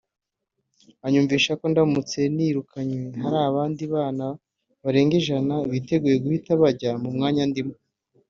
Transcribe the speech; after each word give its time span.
anyumvisha 1.05 1.51
ko 1.59 1.65
ndamutse 1.73 2.19
nirukanwe 2.35 3.01
hari 3.21 3.37
abandi 3.49 3.83
bana 3.93 4.25
barenga 4.83 5.13
ijana 5.21 5.53
biteguye 5.71 6.15
guhita 6.23 6.51
bajya 6.61 6.91
mu 7.03 7.09
mwanya 7.17 7.43
ndimo 7.49 7.75